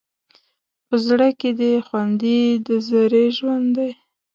په 0.87 0.95
ذره 1.05 1.29
کې 1.39 1.49
دې 1.59 1.73
خوندي 1.87 2.39
د 2.67 2.67
ذرې 2.87 3.25
ژوند 3.37 3.67
دی 3.77 3.91